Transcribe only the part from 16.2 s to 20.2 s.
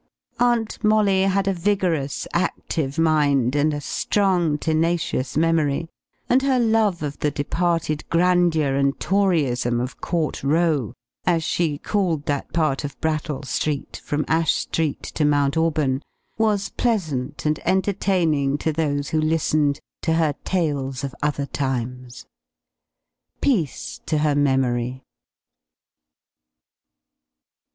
was pleasant and entertaining to those who listened to